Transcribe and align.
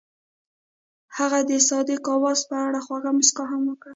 هغې 1.17 1.41
د 1.49 1.51
صادق 1.69 2.03
اواز 2.15 2.39
په 2.49 2.55
اړه 2.67 2.79
خوږه 2.85 3.11
موسکا 3.17 3.43
هم 3.51 3.61
وکړه. 3.67 3.89